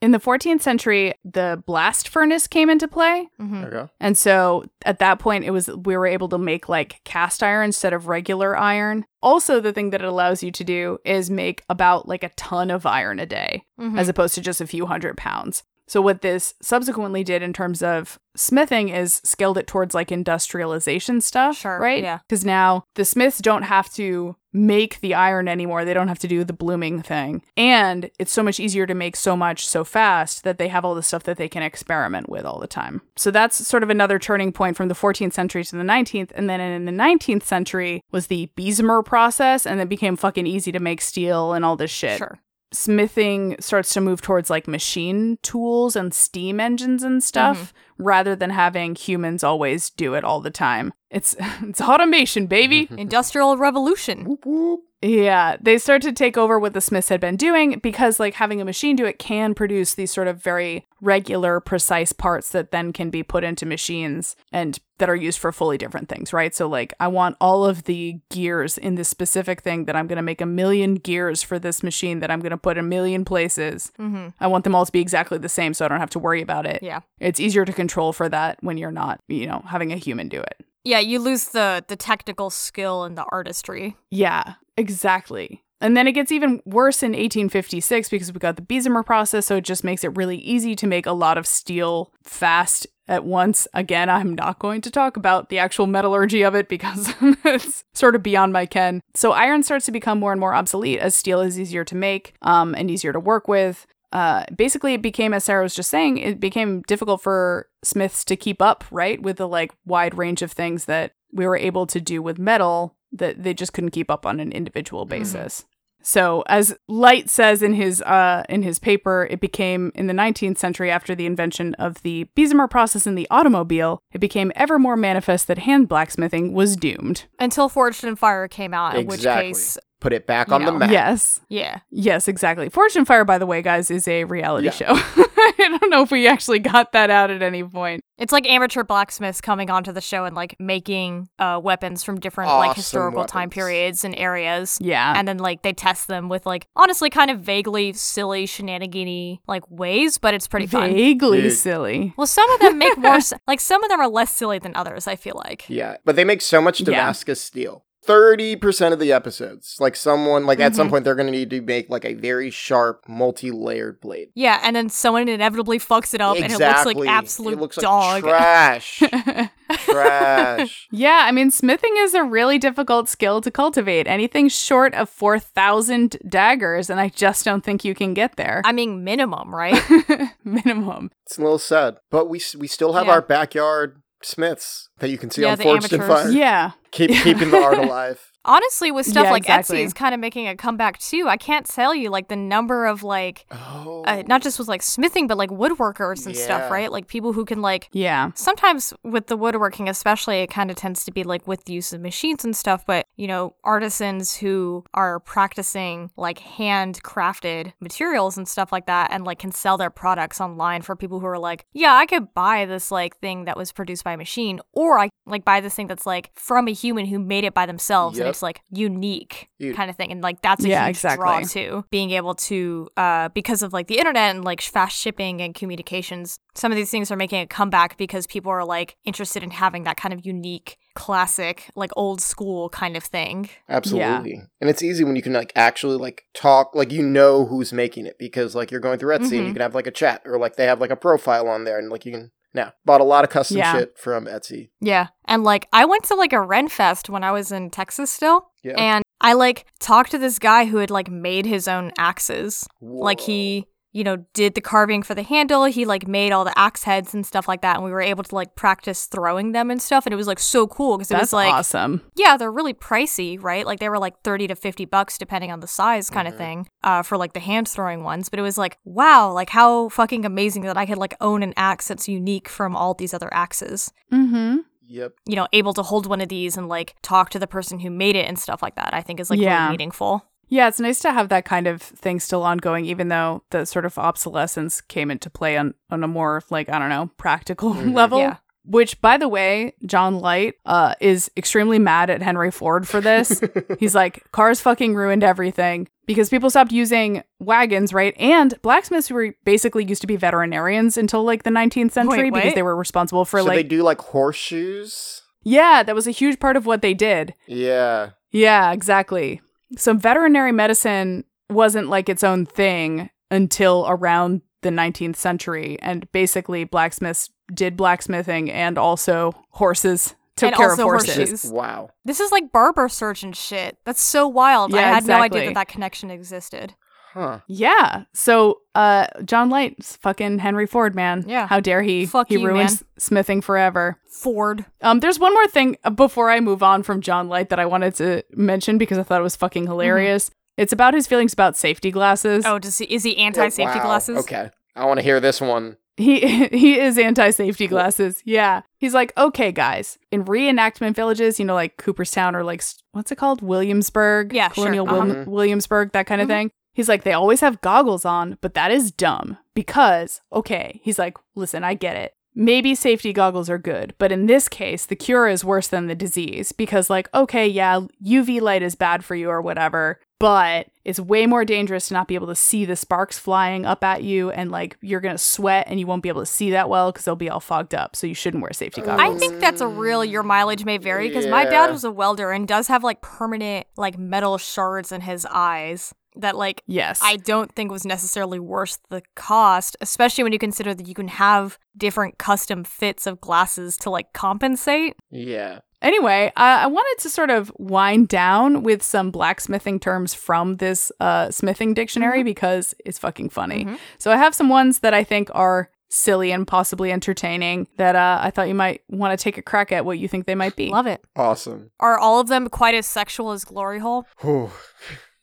[0.00, 3.28] In the 14th century, the blast furnace came into play.
[3.38, 3.90] hmm Okay.
[4.00, 7.66] And so at that point, it was we were able to make like cast iron
[7.66, 9.04] instead of regular iron.
[9.22, 12.70] Also, the thing that it allows you to do is make about like a ton
[12.70, 15.62] of iron a day hmm as opposed to just a few hundred pounds.
[15.92, 21.20] So, what this subsequently did in terms of smithing is scaled it towards like industrialization
[21.20, 22.02] stuff, Sure, right?
[22.02, 22.20] yeah.
[22.26, 25.84] Because now the smiths don't have to make the iron anymore.
[25.84, 27.42] They don't have to do the blooming thing.
[27.58, 30.94] And it's so much easier to make so much so fast that they have all
[30.94, 33.02] the stuff that they can experiment with all the time.
[33.16, 36.30] So, that's sort of another turning point from the 14th century to the 19th.
[36.34, 40.72] And then in the 19th century was the Bessemer process, and it became fucking easy
[40.72, 42.38] to make steel and all this shit Sure.
[42.72, 48.04] Smithing starts to move towards like machine tools and steam engines and stuff mm-hmm.
[48.04, 50.92] rather than having humans always do it all the time.
[51.12, 52.88] It's it's automation, baby.
[52.96, 54.24] Industrial revolution.
[54.24, 54.80] Whoop, whoop.
[55.02, 58.60] yeah, they start to take over what the smiths had been doing because like having
[58.60, 62.92] a machine do it can produce these sort of very regular precise parts that then
[62.92, 66.54] can be put into machines and that are used for fully different things, right?
[66.54, 70.16] So like I want all of the gears in this specific thing that I'm going
[70.16, 73.24] to make a million gears for this machine that I'm going to put a million
[73.24, 73.92] places.
[73.98, 76.18] hmm I want them all to be exactly the same so I don't have to
[76.18, 76.82] worry about it.
[76.82, 77.00] Yeah.
[77.18, 80.40] It's easier to control for that when you're not, you know, having a human do
[80.40, 80.64] it.
[80.84, 83.96] Yeah, you lose the the technical skill and the artistry.
[84.10, 85.62] Yeah, exactly.
[85.80, 89.56] And then it gets even worse in 1856 because we got the Bessemer process, so
[89.56, 93.66] it just makes it really easy to make a lot of steel fast at once.
[93.74, 97.12] Again, I'm not going to talk about the actual metallurgy of it because
[97.44, 99.00] it's sort of beyond my ken.
[99.14, 102.34] So iron starts to become more and more obsolete as steel is easier to make
[102.42, 103.84] um, and easier to work with.
[104.12, 108.36] Uh, basically, it became, as Sarah was just saying, it became difficult for smiths to
[108.36, 112.00] keep up, right, with the like wide range of things that we were able to
[112.00, 115.64] do with metal that they just couldn't keep up on an individual basis.
[116.02, 120.58] So, as Light says in his uh, in his paper, it became in the 19th
[120.58, 124.96] century after the invention of the Bessemer process in the automobile, it became ever more
[124.96, 127.24] manifest that hand blacksmithing was doomed.
[127.38, 130.72] Until Forged in Fire came out, in which case, Put it back You on the
[130.72, 130.78] know.
[130.78, 130.90] map.
[130.90, 131.78] Yes, yeah.
[131.90, 132.68] yes, exactly.
[132.68, 134.72] Forged in Fire, by the way, guys, is a reality Yeah.
[134.72, 134.86] show.
[135.44, 138.00] I don't know if we actually got that out at any point.
[138.18, 142.50] It's like amateur blacksmiths coming onto the show and like making uh, weapons from different
[142.50, 144.78] like Awesome historical time periods and areas.
[144.80, 149.38] Yeah, And then like they test them with like honestly kind of vaguely silly shenanigan
[149.48, 150.92] like ways, but it's pretty fun.
[150.92, 151.52] vaguely Dude.
[151.52, 152.12] silly.
[152.16, 155.06] Well, some of them make more like some of them are less silly than others.
[155.06, 155.64] I feel like.
[155.68, 156.86] Yeah, but they make so much Yeah.
[156.86, 157.84] Damascus steel.
[158.06, 159.76] 30% of the episodes.
[159.78, 160.90] Like someone like at some Mhm.
[160.90, 164.28] point they're going to need to make like a very sharp multi-layered blade.
[164.34, 167.76] Yeah, and then someone inevitably fucks it up, and it looks like absolute it looks
[167.76, 168.24] dog.
[168.24, 169.02] Like trash.
[169.72, 170.88] trash.
[170.90, 174.06] Yeah, I mean, smithing is a really difficult skill to cultivate.
[174.06, 178.62] Anything short of 4,000 daggers, and I just don't think you can get there.
[178.64, 179.80] I mean, minimum, right?
[180.44, 181.10] Minimum.
[181.24, 183.12] It's a little sad, but we we still have Yeah.
[183.12, 186.00] our backyard smiths that you can see Yeah, on the Forged in.
[186.02, 186.30] Fire.
[186.30, 186.72] Yeah.
[186.90, 188.20] Keep keeping the art alive.
[188.44, 189.78] Honestly, with stuff Yeah, like exactly.
[189.78, 191.28] Etsy is kind of making a comeback too.
[191.28, 194.02] I can't tell you like the number of like Oh.
[194.04, 196.42] uh, not just with like smithing, but like woodworkers and Yeah.
[196.44, 196.90] stuff, right?
[196.90, 198.32] Like people who can like Yeah.
[198.34, 201.92] sometimes with the woodworking especially it kind of tends to be like with the use
[201.92, 208.46] of machines and stuff but you know artisans who are practicing like handcrafted materials and
[208.48, 211.66] stuff like that and like can sell their products online for people who are like
[211.72, 215.08] yeah i could buy this like thing that was produced by a machine or i
[215.26, 218.28] like buy this thing that's like from a human who made it by themselves and
[218.28, 221.22] it's like unique You- kind of thing and like that's a Yeah, huge exactly.
[221.22, 225.40] draw to being able to uh because of like the internet and like fast shipping
[225.40, 229.42] and communications some of these things are making a comeback because people are like interested
[229.42, 234.42] in having that kind of unique classic like old school kind of thing Absolutely.
[234.60, 238.06] And it's easy when you can like actually like talk like you know who's making
[238.06, 239.52] it because like you're going through Etsy and you Mhm.
[239.54, 241.90] can have like a chat or like they have like a profile on there and
[241.90, 243.72] like you can now bought a lot of custom Yeah.
[243.72, 244.70] shit from Etsy.
[244.80, 248.10] yeah and like i went to like a ren fest when i was in texas
[248.10, 248.74] still Yeah.
[248.76, 253.20] and i like talked to this guy who had like made his own axes like
[253.20, 255.64] he you know, did the carving for the handle.
[255.64, 257.76] He like made all the axe heads and stuff like that.
[257.76, 260.06] And we were able to like practice throwing them and stuff.
[260.06, 262.02] And it was like so cool because it That's was like, awesome.
[262.16, 263.66] yeah, they're really pricey, right?
[263.66, 266.68] Like they were like 30 to 50 bucks depending on the size kind of thing
[266.82, 268.28] uh, for like the hand throwing ones.
[268.28, 271.52] But it was like, wow, like how fucking amazing that I could like own an
[271.56, 273.92] axe that's unique from all these other axes.
[274.12, 274.58] Mm-hmm.
[274.84, 275.12] Yep.
[275.26, 277.90] You know, able to hold one of these and like talk to the person who
[277.90, 278.90] made it and stuff like that.
[278.92, 279.60] I think is like Yeah.
[279.64, 280.26] really meaningful.
[280.52, 283.86] Yeah, it's nice to have that kind of thing still ongoing, even though the sort
[283.86, 287.94] of obsolescence came into play on, on a more, like, I don't know, practical Mhm.
[287.94, 288.18] level.
[288.18, 288.36] Yeah.
[288.66, 293.40] Which, by the way, John Light uh, is extremely mad at Henry Ford for this.
[293.80, 298.14] He's like, cars fucking ruined everything because people stopped using wagons, right?
[298.18, 302.54] And blacksmiths were basically used to be veterinarians until like the 19th century Wait, because
[302.54, 303.56] they were responsible for like.
[303.56, 305.22] they do like horseshoes.
[305.42, 307.34] yeah, that was a huge part of what they did.
[307.46, 308.10] Yeah.
[308.30, 309.40] Yeah, exactly.
[309.76, 315.78] So veterinary medicine wasn't like its own thing until around the 19th century.
[315.82, 321.16] And basically, blacksmiths did blacksmithing and also horses took And care also of horses.
[321.16, 321.52] horseshoes.
[321.52, 321.90] Wow.
[322.04, 323.76] This is like barber surgeon shit.
[323.84, 324.74] That's so wild.
[324.74, 326.74] I Yeah, had no idea that that connection existed.
[327.12, 327.40] Huh.
[327.46, 328.04] Yeah.
[328.14, 331.24] So, uh, John Light's fucking Henry Ford, man.
[331.26, 331.46] Yeah.
[331.46, 332.06] How dare he?
[332.06, 332.78] Fuck he you, ruined man.
[332.98, 333.98] smithing forever.
[334.08, 334.64] Ford.
[334.80, 337.66] Um, there's one more thing uh, before I move on from John Light that I
[337.66, 340.30] wanted to mention because I thought it was fucking hilarious.
[340.56, 342.44] It's about his feelings about safety glasses.
[342.46, 343.84] Oh, does he, is he anti-safety Wow.
[343.84, 344.18] glasses?
[344.18, 344.50] Okay.
[344.76, 345.76] I want to hear this one.
[345.98, 348.22] He he is anti-safety glasses.
[348.24, 348.62] Yeah.
[348.78, 349.98] He's like, "Okay, guys.
[350.10, 353.42] In reenactment villages, you know like Cooperstown or like what's it called?
[353.42, 354.54] Williamsburg, Yeah, sure.
[354.64, 355.04] Colonial Uh-huh.
[355.04, 356.30] Wil- Williamsburg, that kind of Mhm.
[356.30, 360.98] thing." He's like, "They always have goggles on, but that is dumb because, okay." He's
[360.98, 362.14] like, "Listen, I get it.
[362.34, 365.94] Maybe safety goggles are good, but in this case, the cure is worse than the
[365.94, 370.98] disease because like, okay, yeah, UV light is bad for you or whatever, but it's
[370.98, 374.30] way more dangerous to not be able to see the sparks flying up at you
[374.30, 376.90] and like you're going to sweat and you won't be able to see that well
[376.90, 377.94] cuz they'll be all fogged up.
[377.94, 379.14] So you shouldn't wear safety goggles.
[379.14, 382.30] I think that's a real your mileage may vary because my dad was a welder
[382.30, 387.00] and does have like permanent like metal shards in his eyes that like yes.
[387.02, 391.08] I don't think was necessarily worth the cost, especially when you consider that you can
[391.08, 394.96] have different custom fits of glasses to like compensate.
[395.10, 395.60] Yeah.
[395.80, 400.92] Anyway, I, I wanted to sort of wind down with some blacksmithing terms from this
[401.00, 403.64] uh, smithing dictionary because it's fucking funny.
[403.64, 403.78] Mhm.
[403.98, 408.18] So I have some ones that I think are silly and possibly entertaining that uh,
[408.22, 410.56] I thought you might want to take a crack at what you think they might
[410.56, 410.70] be.
[410.70, 411.04] Love it.
[411.16, 411.70] Awesome.
[411.80, 414.06] Are all of them quite as sexual as Glory Hole?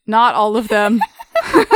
[0.09, 0.11] Whew.
[0.11, 0.99] Not all of them.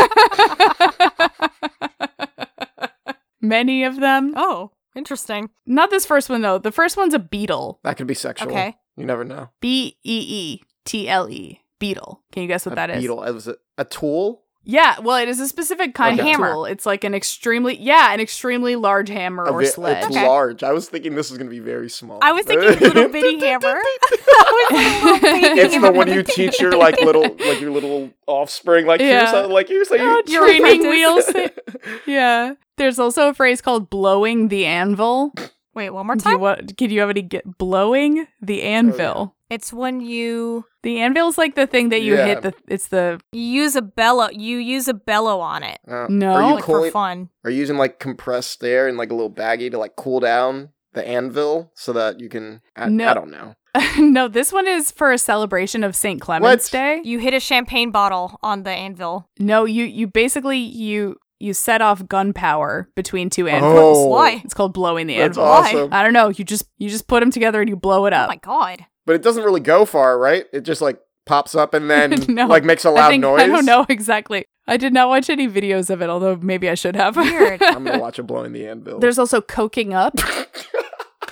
[3.41, 4.34] Many of them.
[4.36, 5.50] Oh, interesting.
[5.65, 6.58] Not this first one though.
[6.58, 7.80] The first one's a beetle.
[7.84, 8.50] That could be sexual.
[8.50, 8.76] Okay.
[8.96, 9.50] You never know.
[9.62, 11.60] B E E T L E.
[11.80, 12.24] Beetle.
[12.32, 13.02] Can you guess what a that is?
[13.02, 13.24] beetle.
[13.24, 14.42] It was a, a tool.
[14.65, 16.30] Yeah, well, it is a specific kind Okay.
[16.32, 16.54] of Hammer.
[16.54, 16.65] tool.
[16.65, 19.97] It's like an extremely, yeah, an extremely large hammer A or ve- sled.
[20.06, 20.26] It's Okay.
[20.26, 20.63] large.
[20.63, 22.19] I was thinking this was gonna be very small.
[22.21, 23.67] I was thinking little bitty hammer.
[23.76, 27.71] I was thinking little bitty It's the one you teach your like little like your
[27.71, 29.19] little offspring like Yeah.
[29.19, 31.34] here's how like here's how Oh, you training apprentice.
[31.34, 31.97] wheels.
[32.06, 32.54] yeah.
[32.78, 35.34] There's also a phrase called blowing the anvil.
[35.76, 36.42] Wait, one more Do you time.
[36.42, 39.36] want, can you have any get blowing the anvil?
[39.50, 42.26] It's when you The anvil is like the thing that you Yeah.
[42.26, 42.42] hit.
[42.42, 44.30] The it's the you use a bellow.
[44.32, 46.34] You use a bellow on it, Uh, No.
[46.34, 47.30] Are you like for fun.
[47.44, 50.70] Are you using like compressed air and like a little baggie to like cool down
[50.94, 52.62] the anvil so that you can?
[52.76, 53.08] I, No.
[53.10, 53.56] I don't know.
[53.98, 54.28] no.
[54.28, 56.78] This one is for a celebration of Saint Clement's What?
[56.78, 57.02] Day.
[57.04, 59.28] You hit a champagne bottle on the anvil.
[59.40, 63.97] No, you you basically you you set off gunpowder between two anvils.
[63.97, 64.41] Oh, Why?
[64.45, 65.43] It's called blowing the anvil.
[65.43, 65.89] Awesome.
[65.91, 66.29] I don't know.
[66.29, 68.29] You just you just put them together and you blow it Oh up.
[68.29, 68.86] my god.
[69.06, 70.45] But it doesn't really go far, right?
[70.53, 72.47] It just like pops up and then No.
[72.47, 73.41] like makes a loud think noise.
[73.41, 74.45] I don't know exactly.
[74.65, 77.17] I did not watch any videos of it, although maybe I should have.
[77.17, 77.62] Weird.
[77.63, 78.99] I'm gonna watch a blowing the anvil.
[78.99, 80.15] There's also coking up.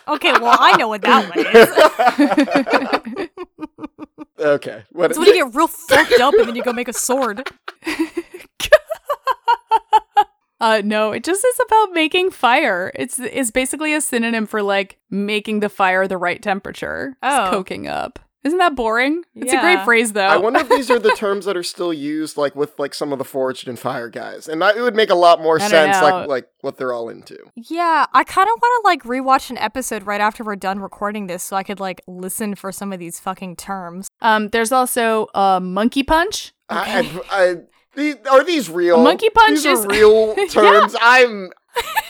[0.08, 1.40] Okay, well I know what that one
[4.38, 4.46] is.
[4.46, 4.84] okay.
[4.92, 7.48] What It's when you get real fucked up and then you go make a sword.
[10.62, 12.92] Uh no, it just is about making fire.
[12.96, 17.18] It's it's basically a synonym for like making the fire the right temperature.
[17.24, 17.50] It's Oh.
[17.52, 18.20] coking up.
[18.44, 19.22] Isn't that boring?
[19.36, 20.26] It's a great phrase though.
[20.26, 23.12] I wonder if these are the terms that are still used, like with like some
[23.14, 25.68] of the Forged in Fire guys, and that, it would make a lot more I
[25.68, 26.04] sense, know.
[26.04, 27.38] like like what they're all into.
[27.56, 31.28] Yeah, I kind of want to like rewatch an episode right after we're done recording
[31.28, 34.08] this so I could like listen for some of these fucking terms.
[34.22, 36.52] um there's also uh monkey punch.
[36.68, 37.56] I, I, I,
[37.96, 39.00] the, are these real?
[39.00, 40.46] A monkey punch these is- are real Yeah.
[40.48, 40.96] terms.
[41.02, 41.52] I'm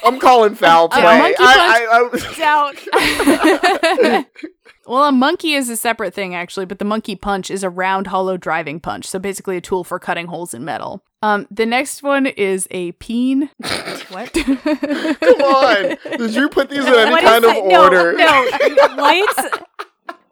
[0.03, 1.01] I'm calling foul A play.
[1.19, 2.75] monkey I, I, Doubt.
[2.93, 4.25] I,
[4.87, 8.07] Well, a monkey is a separate thing, actually, but the monkey punch is a round,
[8.07, 9.05] hollow driving punch.
[9.07, 11.03] So basically, a tool for cutting holes in metal.
[11.21, 13.49] Um, the next one is a peen.
[14.09, 14.33] What?
[14.33, 15.97] Come on.
[16.17, 17.55] Did you put these in any What kind of?
[17.55, 18.11] Order?
[18.17, 18.49] No,
[18.97, 19.63] what?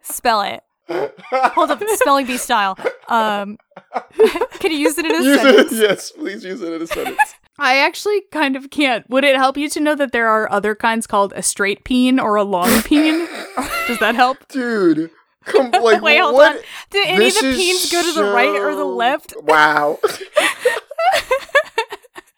[0.02, 0.62] Spell it.
[1.32, 2.78] Hold up, spelling bee style.
[3.08, 3.58] Um,
[4.60, 5.42] can you use it in a Use it.
[5.42, 5.72] sentence?
[5.74, 7.36] Yes, please use it in a sentence.
[7.60, 9.08] I actually kind of can't.
[9.10, 12.20] Would it help you to know that there are other kinds called a straight peen
[12.20, 13.28] or a long peen?
[13.88, 14.48] Does that help?
[14.48, 15.12] Dude.
[15.46, 16.56] Come, like, Wait, hold what?
[16.58, 16.62] on.
[16.90, 19.34] Did any of the is peens go to the right or the left?
[19.42, 20.00] Wow.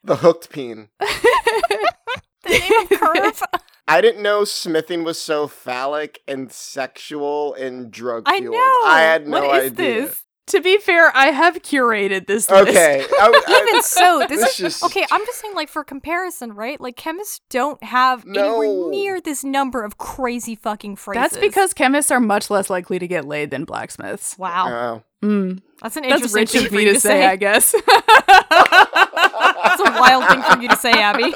[0.03, 0.89] the hooked peen.
[0.99, 3.43] The name of curve?
[3.87, 8.55] I didn't know smithing was so phallic and sexual and drug I fueled.
[8.55, 8.79] know.
[8.85, 10.01] I had no What is idea.
[10.07, 10.23] this?
[10.47, 12.67] To be fair, I have curated this list.
[12.69, 13.05] Okay.
[13.09, 15.05] I- I- Even so, this, This is just- okay.
[15.11, 16.79] I'm just saying, like for comparison, right?
[16.81, 18.61] Like chemists don't have No.
[18.61, 21.21] anywhere near this number of crazy fucking phrases.
[21.31, 24.37] That's because chemists are much less likely to get laid than blacksmiths.
[24.37, 25.27] wow, Oh.
[25.27, 25.61] Mm.
[25.81, 27.73] that's an That's interesting rich thing of for me you to say, I guess.
[27.87, 31.33] That's a wild thing for you to say, Abby.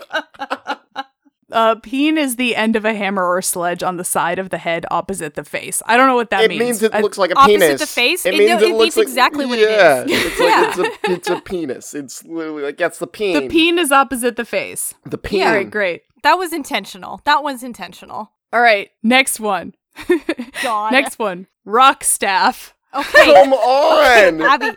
[1.55, 4.57] Uh, peen is the end of a hammer or sledge on the side of the
[4.59, 5.81] head opposite the face.
[5.87, 6.61] I don't know what that it means.
[6.61, 7.81] It means it I- looks like a Opposite penis.
[7.81, 8.25] the face?
[8.25, 10.11] It It- means no, it, it looks means like, exactly what it yeah, is.
[10.11, 10.69] It's like Yeah.
[10.69, 11.93] it's a it's a penis.
[11.95, 13.33] It's literally like that's the peen.
[13.33, 14.93] the peen is opposite the face.
[15.05, 15.41] The peen.
[15.47, 16.03] All right, great.
[16.23, 17.21] That was intentional.
[17.25, 18.31] That one's intentional.
[18.53, 19.73] All right, next one.
[20.63, 20.91] God.
[20.91, 21.47] next one.
[21.65, 22.73] Rock staff.
[22.93, 23.33] Okay.
[23.33, 24.41] Come on.
[24.41, 24.69] Abby,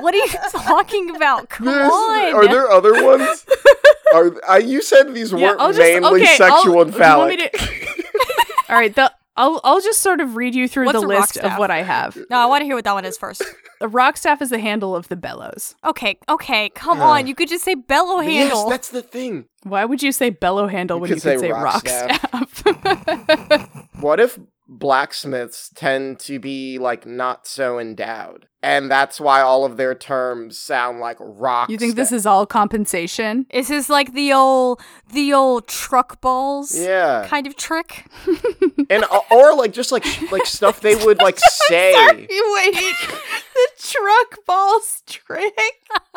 [0.00, 1.48] what are you talking about?
[1.48, 2.34] Come There's- on.
[2.34, 3.44] Are there other ones?
[4.14, 7.28] Are uh, you said these Yeah, weren't just- mainly okay, sexual I'll- and you want
[7.28, 7.60] me phallic?
[8.68, 11.58] All right, the I'll I'll just sort of read you through What's the list of
[11.58, 12.16] what I have.
[12.30, 13.42] no, I want to hear what that one is first.
[13.80, 15.74] A rock staff is the handle of the bellows.
[15.84, 17.26] Okay, okay, come Uh, on.
[17.26, 18.60] You could just say bellow handle.
[18.60, 19.46] yes, that's the thing.
[19.64, 21.88] Why would you say bellow handle You when could you could say say rock rock
[21.88, 22.56] staff.
[22.56, 23.88] staff?
[24.00, 29.76] What if blacksmiths tend to be like not so endowed, and that's why all of
[29.76, 31.68] their terms sound like rock?
[31.68, 33.46] you think this is all compensation?
[33.50, 34.80] Is this like the old
[35.12, 38.06] the old truck balls yeah, kind of trick?
[38.90, 41.92] and uh, or like just like like stuff they would like say.
[42.30, 42.74] You wait.
[43.54, 45.54] the truck balls trick.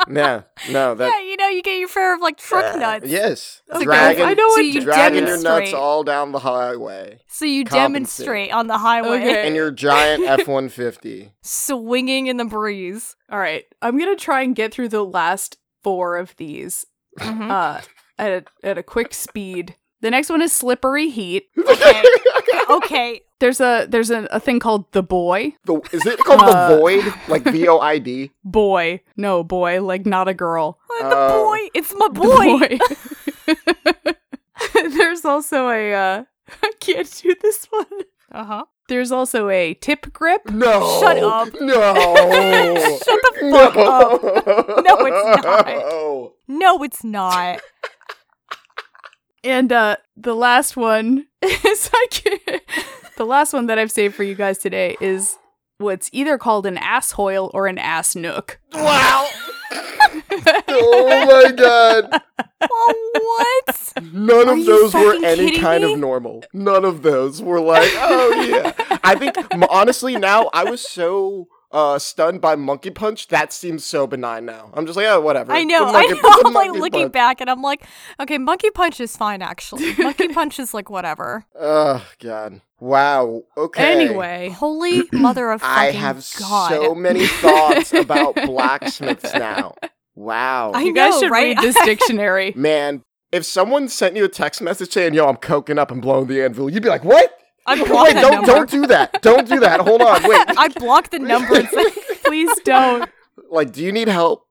[0.07, 3.05] No, no, that yeah, you know, you get your fair of like truck nuts.
[3.07, 7.19] yes, Okay, dragging, I know So what you dragging your nuts all down the highway,
[7.27, 9.47] So you demonstrate on the highway, Okay.
[9.47, 11.33] in your giant F one fifty.
[11.41, 13.15] swinging in the breeze.
[13.31, 16.85] All right, I'm gonna try and get through the last four of these
[17.19, 17.49] Mhm.
[17.51, 17.81] uh,
[18.17, 19.75] at a, at a quick speed.
[20.01, 21.49] The next one is slippery heat.
[21.67, 22.03] Okay.
[22.69, 23.21] okay.
[23.39, 25.53] There's a there's a, a thing called the boy.
[25.65, 27.13] The, is it called Uh, the void?
[27.27, 28.31] Like V O I D?
[28.43, 30.79] Boy, no boy, like not a girl.
[30.99, 31.43] Uh, the Oh.
[31.45, 33.53] boy, it's my The boy.
[33.77, 34.13] boy.
[34.97, 36.23] There's also a uh,
[36.63, 37.85] I can't do this one.
[38.31, 38.65] Uh huh.
[38.87, 40.49] There's also a tip grip.
[40.49, 40.99] No.
[41.01, 41.49] Shut up.
[41.59, 41.73] No.
[43.05, 44.23] Shut the fuck up.
[44.85, 45.67] No, it's not.
[45.67, 46.33] No.
[46.49, 47.59] No, it's not.
[49.43, 52.61] And uh the last one is I can't,
[53.17, 55.37] the last one that I've saved for you guys today is
[55.77, 58.59] what's either called an asshoil or an ass nook.
[58.73, 59.27] Wow.
[60.69, 62.21] oh my god.
[62.61, 64.03] Oh, what?
[64.13, 65.93] None Are of those were any kind me?
[65.93, 66.43] of normal.
[66.53, 68.97] None of those were like, oh yeah.
[69.03, 69.35] I think
[69.69, 74.71] honestly now I was so uh stunned by monkey punch that seems so benign now.
[74.73, 75.51] I'm just like, oh whatever.
[75.51, 75.91] I know.
[75.91, 76.19] The I know.
[76.45, 77.13] I'm like looking punch.
[77.13, 77.83] back, and I'm like,
[78.19, 79.41] okay, monkey punch is fine.
[79.41, 81.45] Actually, monkey punch is like whatever.
[81.59, 82.61] Oh god.
[82.79, 83.43] Wow.
[83.57, 83.91] Okay.
[83.91, 86.69] Anyway, Holy mother of fucking I have god!
[86.69, 89.73] so many thoughts about blacksmiths now.
[90.15, 90.71] Wow.
[90.73, 91.57] I you guys know, should right?
[91.57, 92.53] read this dictionary.
[92.55, 96.27] Man, if someone sent you a text message saying, "Yo, I'm coking up and blowing
[96.27, 97.33] the anvil," you'd be like, "What?"
[97.67, 98.47] I Wait, that don't number.
[98.47, 99.21] don't do that.
[99.21, 99.81] Don't do that.
[99.81, 100.45] Hold on, wait.
[100.57, 101.55] I blocked the number.
[101.55, 101.85] And said,
[102.25, 103.09] Please don't.
[103.51, 104.47] like, do you need help?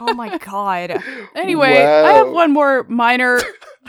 [0.00, 1.02] oh my god!
[1.34, 3.38] Anyway, I have one more minor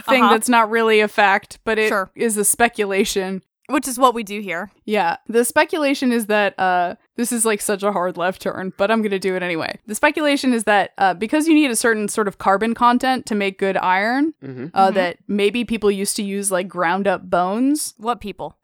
[0.07, 0.29] thing Uh-huh.
[0.33, 2.41] that's not really a fact, but it is Sure.
[2.41, 3.41] a speculation.
[3.69, 4.71] Which is what we do here.
[4.85, 5.17] Yeah.
[5.27, 9.01] The speculation is that uh this is like such a hard left turn, but I'm
[9.01, 9.79] going to do it anyway.
[9.87, 13.35] The speculation is that uh because you need a certain sort of carbon content to
[13.35, 14.67] make good iron, Mm-hmm.
[14.73, 14.93] uh Mhm.
[14.95, 17.93] that maybe people used to use like ground up bones.
[17.97, 18.57] What people?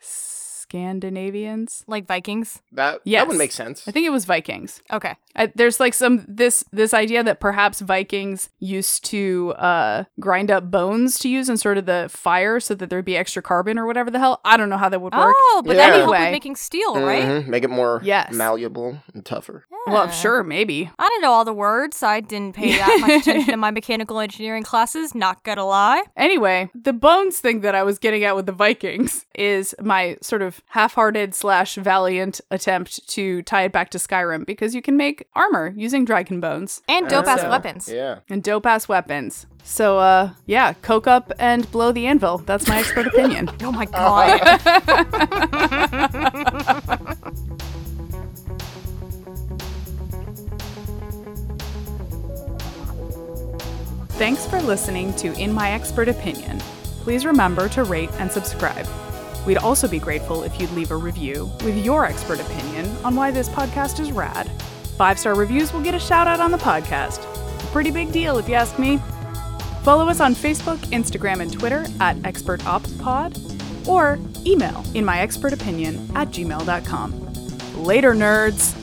[0.70, 1.84] Scandinavians.
[1.88, 2.62] Like Vikings?
[2.72, 3.22] That Yes.
[3.22, 3.88] that would make sense.
[3.88, 4.82] I think it was Vikings.
[4.92, 5.16] Okay.
[5.36, 10.70] I, there's like some this this idea that perhaps Vikings used to uh grind up
[10.70, 13.86] bones to use in sort of the fire so that there'd be extra carbon or
[13.86, 14.42] whatever the hell.
[14.44, 15.36] I don't know how that would work.
[15.38, 16.32] Oh, but that would help Anyway.
[16.32, 17.24] making steel, right?
[17.24, 17.48] Mhm.
[17.48, 18.34] Make it more Yes.
[18.34, 19.66] malleable and tougher.
[19.88, 20.90] Well, sure, maybe.
[21.00, 22.04] I don't know all the words.
[22.04, 25.16] I didn't pay that much attention in my mechanical engineering classes.
[25.16, 26.04] Not gonna lie.
[26.18, 30.42] Anyway, the bones thing that I was getting at with the Vikings is my sort
[30.42, 34.98] of of half-hearted slash valiant attempt to tie it back to Skyrim because you can
[34.98, 37.90] make armor using dragon bones And dope ass So, weapons.
[37.90, 38.20] Yeah.
[38.30, 39.46] and dope ass weapons.
[39.64, 42.40] So, uh, yeah, coke up and blow the anvil.
[42.40, 43.50] That's my expert opinion.
[43.62, 44.40] Oh my god.
[54.18, 56.60] Thanks for listening to In My Expert Opinion.
[57.04, 58.86] Please remember to rate and subscribe.
[59.46, 63.32] We'd also be grateful if you'd leave a review with your expert opinion on why
[63.32, 64.50] this podcast is rad.
[64.98, 67.24] Five star reviews will get a shout out on the podcast.
[67.64, 69.00] A pretty big deal, if you ask me.
[69.84, 76.10] Follow us on Facebook, Instagram, and Twitter at ExpertOpsPod or email in my expert opinion
[76.16, 77.84] at gmail.com.
[77.84, 78.76] Later, nerds!